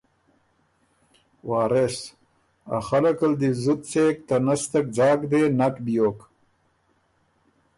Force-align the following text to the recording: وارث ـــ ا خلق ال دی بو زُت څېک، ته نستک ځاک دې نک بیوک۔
وارث 1.49 1.97
ـــ 2.37 2.75
ا 2.77 2.77
خلق 2.87 3.19
ال 3.27 3.33
دی 3.41 3.49
بو 3.55 3.59
زُت 3.63 3.81
څېک، 3.91 4.15
ته 4.27 4.35
نستک 4.45 4.85
ځاک 4.97 5.19
دې 5.31 5.41
نک 5.59 5.75
بیوک۔ 5.85 6.19